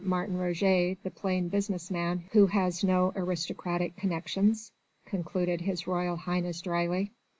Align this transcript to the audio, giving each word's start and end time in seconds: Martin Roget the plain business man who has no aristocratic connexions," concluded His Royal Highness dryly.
Martin 0.03 0.35
Roget 0.35 0.97
the 1.03 1.11
plain 1.11 1.47
business 1.47 1.91
man 1.91 2.23
who 2.31 2.47
has 2.47 2.83
no 2.83 3.13
aristocratic 3.15 3.95
connexions," 3.97 4.71
concluded 5.05 5.61
His 5.61 5.85
Royal 5.85 6.15
Highness 6.15 6.61
dryly. 6.61 7.11